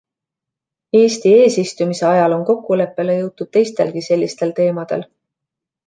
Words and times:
Eesti 0.99 1.33
eesistumise 1.41 2.09
ajal 2.13 2.35
on 2.39 2.47
kokkuleppele 2.49 3.21
jõutud 3.21 3.55
teistelgi 3.59 4.07
sellistel 4.11 4.59
teemadel. 4.63 5.11